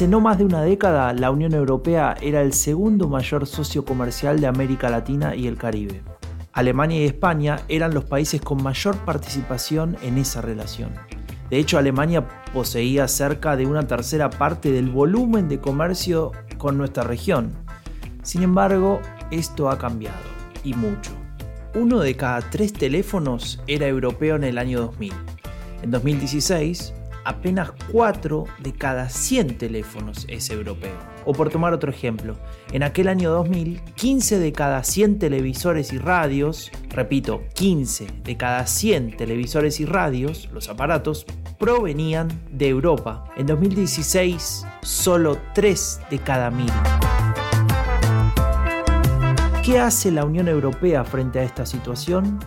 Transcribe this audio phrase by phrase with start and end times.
[0.00, 4.40] Hace no más de una década, la Unión Europea era el segundo mayor socio comercial
[4.40, 6.00] de América Latina y el Caribe.
[6.54, 10.94] Alemania y España eran los países con mayor participación en esa relación.
[11.50, 17.04] De hecho, Alemania poseía cerca de una tercera parte del volumen de comercio con nuestra
[17.04, 17.52] región.
[18.22, 20.16] Sin embargo, esto ha cambiado,
[20.64, 21.10] y mucho.
[21.74, 25.12] Uno de cada tres teléfonos era europeo en el año 2000.
[25.82, 30.96] En 2016, apenas 4 de cada 100 teléfonos es europeo.
[31.24, 32.36] O por tomar otro ejemplo,
[32.72, 38.66] en aquel año 2000, 15 de cada 100 televisores y radios, repito, 15 de cada
[38.66, 41.26] 100 televisores y radios, los aparatos,
[41.58, 43.24] provenían de Europa.
[43.36, 46.66] En 2016, solo 3 de cada 1000.
[49.62, 52.40] ¿Qué hace la Unión Europea frente a esta situación?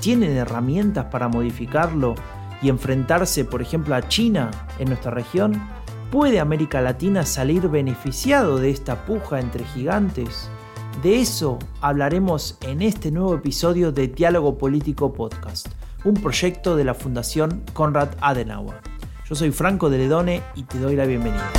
[0.00, 2.16] ¿Tienen herramientas para modificarlo
[2.62, 5.60] y enfrentarse, por ejemplo, a China en nuestra región?
[6.10, 10.48] ¿Puede América Latina salir beneficiado de esta puja entre gigantes?
[11.02, 15.68] De eso hablaremos en este nuevo episodio de Diálogo Político Podcast,
[16.04, 18.76] un proyecto de la Fundación Konrad Adenauer.
[19.28, 21.50] Yo soy Franco de Ledone y te doy la bienvenida.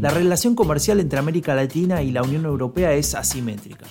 [0.00, 3.84] La relación comercial entre América Latina y la Unión Europea es asimétrica.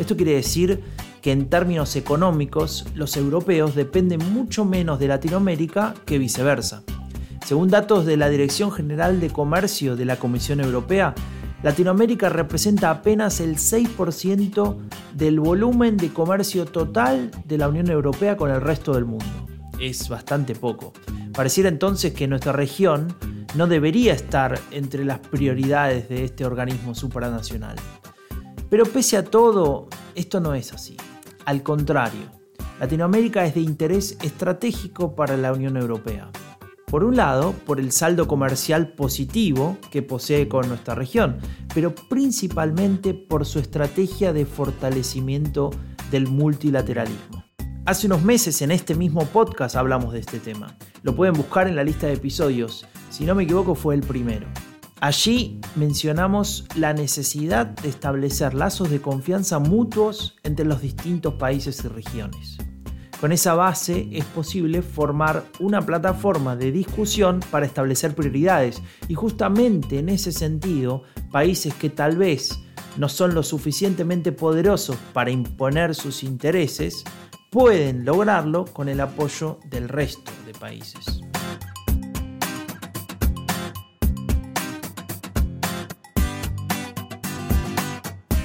[0.00, 0.82] Esto quiere decir
[1.22, 6.82] que en términos económicos los europeos dependen mucho menos de Latinoamérica que viceversa.
[7.46, 11.14] Según datos de la Dirección General de Comercio de la Comisión Europea,
[11.62, 14.76] Latinoamérica representa apenas el 6%
[15.14, 19.46] del volumen de comercio total de la Unión Europea con el resto del mundo.
[19.78, 20.92] Es bastante poco.
[21.32, 23.14] Pareciera entonces que nuestra región
[23.54, 27.76] no debería estar entre las prioridades de este organismo supranacional.
[28.68, 30.96] Pero pese a todo, esto no es así.
[31.44, 32.30] Al contrario,
[32.80, 36.30] Latinoamérica es de interés estratégico para la Unión Europea.
[36.86, 41.38] Por un lado, por el saldo comercial positivo que posee con nuestra región,
[41.74, 45.70] pero principalmente por su estrategia de fortalecimiento
[46.10, 47.44] del multilateralismo.
[47.86, 50.76] Hace unos meses en este mismo podcast hablamos de este tema.
[51.02, 54.48] Lo pueden buscar en la lista de episodios si no me equivoco fue el primero.
[55.00, 61.88] Allí mencionamos la necesidad de establecer lazos de confianza mutuos entre los distintos países y
[61.88, 62.58] regiones.
[63.20, 70.00] Con esa base es posible formar una plataforma de discusión para establecer prioridades y justamente
[70.00, 72.58] en ese sentido, países que tal vez
[72.96, 77.04] no son lo suficientemente poderosos para imponer sus intereses,
[77.48, 81.20] pueden lograrlo con el apoyo del resto de países.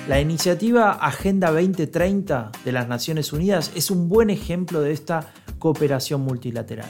[0.10, 6.22] La iniciativa Agenda 2030 de las Naciones Unidas es un buen ejemplo de esta cooperación
[6.22, 6.90] multilateral.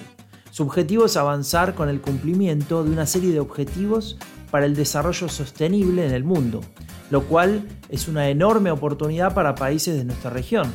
[0.51, 4.17] Su objetivo es avanzar con el cumplimiento de una serie de objetivos
[4.51, 6.61] para el desarrollo sostenible en el mundo,
[7.11, 10.71] lo cual es una enorme oportunidad para países de nuestra región.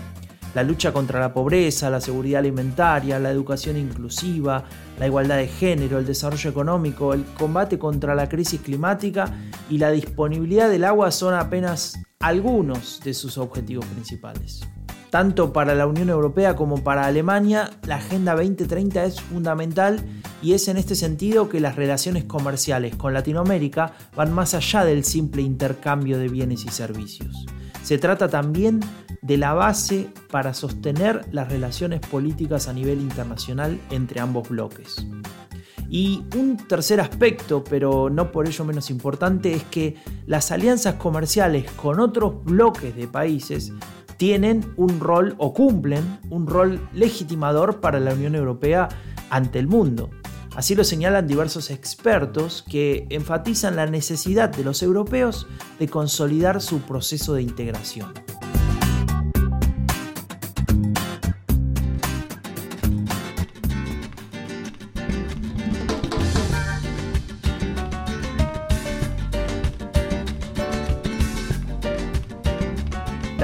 [0.54, 4.64] La lucha contra la pobreza, la seguridad alimentaria, la educación inclusiva,
[4.98, 9.32] la igualdad de género, el desarrollo económico, el combate contra la crisis climática
[9.70, 14.66] y la disponibilidad del agua son apenas algunos de sus objetivos principales.
[15.10, 20.00] Tanto para la Unión Europea como para Alemania, la Agenda 2030 es fundamental
[20.42, 25.04] y es en este sentido que las relaciones comerciales con Latinoamérica van más allá del
[25.04, 27.44] simple intercambio de bienes y servicios.
[27.82, 28.80] Se trata también
[29.20, 35.06] de la base para sostener las relaciones políticas a nivel internacional entre ambos bloques.
[35.88, 39.96] Y un tercer aspecto, pero no por ello menos importante, es que
[40.26, 43.72] las alianzas comerciales con otros bloques de países
[44.16, 48.88] tienen un rol o cumplen un rol legitimador para la Unión Europea
[49.30, 50.10] ante el mundo.
[50.54, 55.48] Así lo señalan diversos expertos que enfatizan la necesidad de los europeos
[55.80, 58.12] de consolidar su proceso de integración.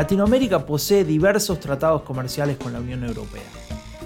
[0.01, 3.43] Latinoamérica posee diversos tratados comerciales con la Unión Europea.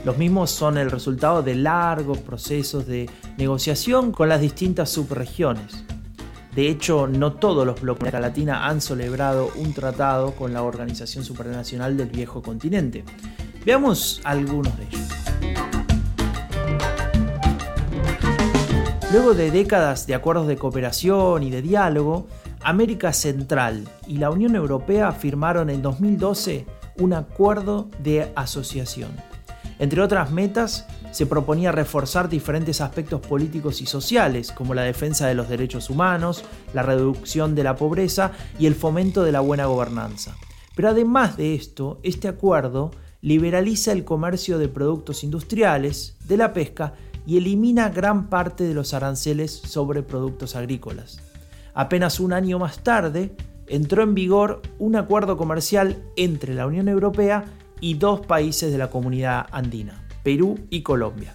[0.04, 3.08] Los mismos son el resultado de largos procesos de
[3.38, 5.84] negociación con las distintas subregiones.
[6.56, 10.64] De hecho, no todos los bloques de América Latina han celebrado un tratado con la
[10.64, 13.04] Organización Supranacional del Viejo Continente.
[13.64, 15.00] Veamos algunos de ellos.
[19.12, 22.26] Luego de décadas de acuerdos de cooperación y de diálogo,
[22.64, 26.64] América Central y la Unión Europea firmaron en 2012
[26.98, 29.10] un acuerdo de asociación.
[29.78, 35.34] Entre otras metas, se proponía reforzar diferentes aspectos políticos y sociales, como la defensa de
[35.34, 40.34] los derechos humanos, la reducción de la pobreza y el fomento de la buena gobernanza.
[40.74, 46.94] Pero además de esto, este acuerdo liberaliza el comercio de productos industriales, de la pesca
[47.26, 51.20] y elimina gran parte de los aranceles sobre productos agrícolas.
[51.74, 53.34] Apenas un año más tarde,
[53.66, 57.44] entró en vigor un acuerdo comercial entre la Unión Europea
[57.80, 61.34] y dos países de la comunidad andina, Perú y Colombia.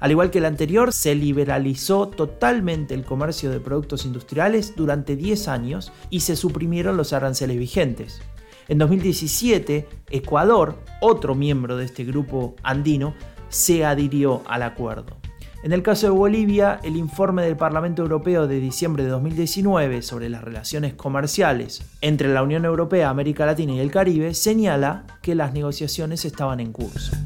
[0.00, 5.48] Al igual que el anterior, se liberalizó totalmente el comercio de productos industriales durante 10
[5.48, 8.20] años y se suprimieron los aranceles vigentes.
[8.68, 13.14] En 2017, Ecuador, otro miembro de este grupo andino,
[13.48, 15.16] se adhirió al acuerdo.
[15.64, 20.28] En el caso de Bolivia, el informe del Parlamento Europeo de diciembre de 2019 sobre
[20.28, 25.54] las relaciones comerciales entre la Unión Europea, América Latina y el Caribe señala que las
[25.54, 27.16] negociaciones estaban en curso.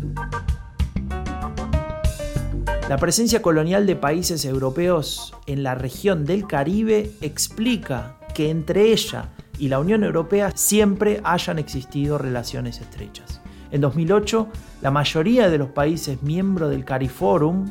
[2.89, 9.31] La presencia colonial de países europeos en la región del Caribe explica que entre ella
[9.59, 13.41] y la Unión Europea siempre hayan existido relaciones estrechas.
[13.73, 14.49] En 2008,
[14.81, 17.67] la mayoría de los países miembros del CARIFORUM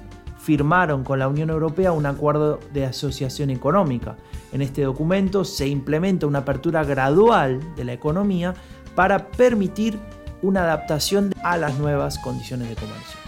[0.48, 4.16] firmaron con la Unión Europea un acuerdo de asociación económica.
[4.54, 8.54] En este documento se implementa una apertura gradual de la economía
[8.96, 10.00] para permitir
[10.42, 13.20] una adaptación a las nuevas condiciones de comercio.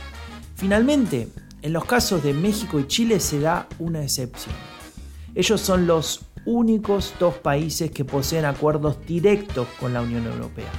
[0.56, 1.27] Finalmente,
[1.62, 4.56] en los casos de México y Chile se da una excepción.
[5.36, 10.72] Ellos son los únicos dos países que poseen acuerdos directos con la Unión Europea.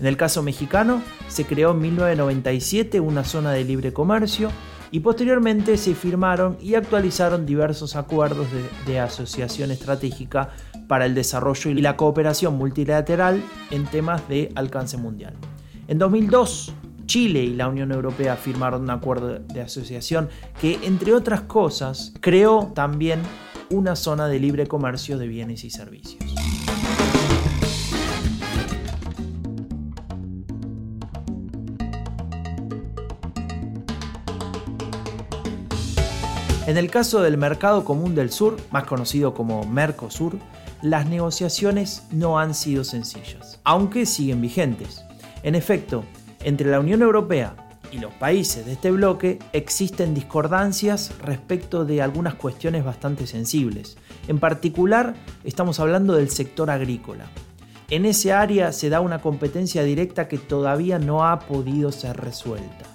[0.00, 4.50] En el caso mexicano, se creó en 1997 una zona de libre comercio
[4.94, 8.46] y posteriormente se firmaron y actualizaron diversos acuerdos
[8.86, 10.50] de, asociación estratégica
[10.86, 13.42] para el desarrollo y la cooperación multilateral
[13.72, 15.34] en temas de alcance mundial.
[15.88, 16.72] En 2002,
[17.06, 20.28] Chile y la Unión Europea firmaron un acuerdo de asociación
[20.60, 23.18] que, entre otras cosas, creó también
[23.70, 26.33] una zona de libre comercio de bienes y servicios.
[36.66, 40.38] En el caso del Mercado Común del Sur, más conocido como Mercosur,
[40.80, 45.04] las negociaciones no han sido sencillas, aunque siguen vigentes.
[45.42, 46.04] En efecto,
[46.42, 47.54] entre la Unión Europea
[47.92, 53.98] y los países de este bloque existen discordancias respecto de algunas cuestiones bastante sensibles.
[54.26, 57.26] En particular, estamos hablando del sector agrícola.
[57.90, 62.86] En ese área se da una competencia directa que todavía no ha podido ser resuelta.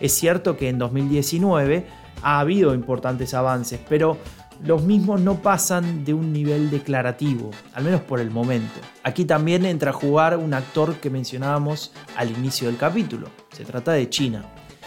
[0.00, 1.86] Es cierto que en 2019
[2.22, 4.18] ha habido importantes avances, pero
[4.64, 8.80] los mismos no pasan de un nivel declarativo, al menos por el momento.
[9.02, 13.28] Aquí también entra a jugar un actor que mencionábamos al inicio del capítulo.
[13.52, 14.44] Se trata de China.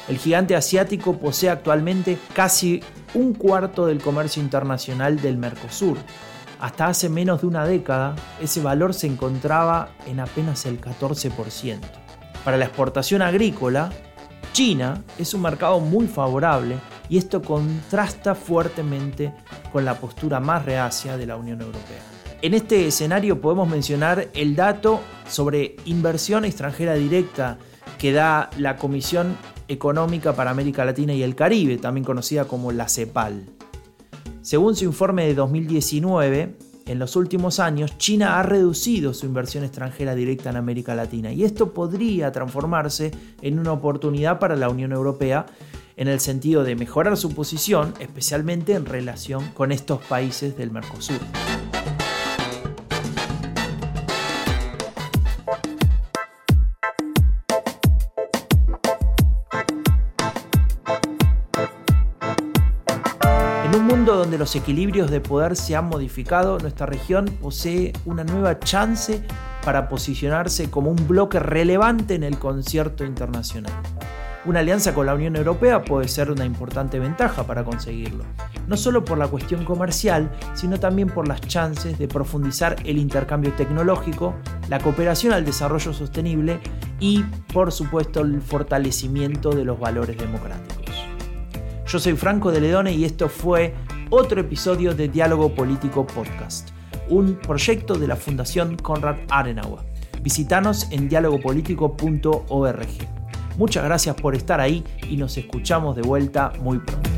[0.08, 2.84] El gigante asiático posee actualmente casi
[3.14, 5.98] un cuarto del comercio internacional del Mercosur.
[6.60, 11.80] Hasta hace menos de una década, ese valor se encontraba en apenas el 14%.
[12.44, 13.92] Para la exportación agrícola,
[14.52, 16.78] China es un mercado muy favorable
[17.10, 19.34] y esto contrasta fuertemente
[19.72, 22.02] con la postura más reacia de la Unión Europea.
[22.42, 27.58] En este escenario podemos mencionar el dato sobre inversión extranjera directa
[27.98, 29.38] que da la Comisión
[29.70, 33.46] Económica para América Latina y el Caribe, también conocida como la CEPAL.
[34.42, 40.16] Según su informe de 2019, en los últimos años China ha reducido su inversión extranjera
[40.16, 45.46] directa en América Latina y esto podría transformarse en una oportunidad para la Unión Europea
[45.98, 51.20] en el sentido de mejorar su posición, especialmente en relación con estos países del Mercosur.
[63.66, 68.24] En un mundo donde los equilibrios de poder se han modificado, nuestra región posee una
[68.24, 69.24] nueva chance
[69.64, 73.74] para posicionarse como un bloque relevante en el concierto internacional.
[74.46, 78.26] Una alianza con la Unión Europea puede ser una importante ventaja para conseguirlo,
[78.68, 83.54] no solo por la cuestión comercial, sino también por las chances de profundizar el intercambio
[83.54, 84.36] tecnológico,
[84.68, 86.60] la cooperación al desarrollo sostenible
[87.00, 87.24] y,
[87.54, 90.94] por supuesto, el fortalecimiento de los valores democráticos.
[91.88, 93.74] Yo soy Franco de Ledone y esto fue
[94.10, 96.72] otro episodio de Diálogo Político Podcast,
[97.08, 99.86] un proyecto de la Fundación Konrad Adenauer.
[100.22, 103.23] Visítanos en dialogopolitico.org.
[103.58, 107.10] Muchas gracias por estar ahí y nos escuchamos de vuelta muy pronto.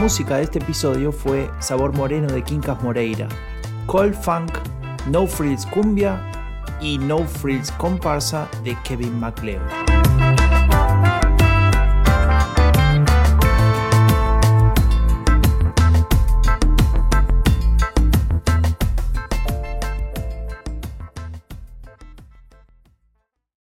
[0.00, 3.28] música de este episodio fue Sabor Moreno de Quincas Moreira,
[3.86, 4.50] Cold Funk,
[5.06, 6.20] No Frills Cumbia
[6.80, 10.09] y No Frills Comparsa de Kevin MacLeod.